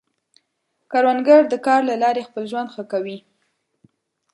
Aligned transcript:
کروندګر 0.91 1.41
د 1.49 1.53
کار 1.65 1.81
له 1.89 1.95
لارې 2.03 2.27
خپل 2.27 2.43
ژوند 2.51 2.69
ښه 2.75 2.83
کوي 2.91 3.17